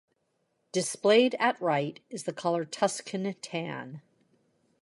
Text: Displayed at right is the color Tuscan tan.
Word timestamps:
Displayed 0.71 1.35
at 1.35 1.61
right 1.61 1.99
is 2.09 2.23
the 2.23 2.33
color 2.33 2.65
Tuscan 2.65 3.35
tan. 3.43 4.01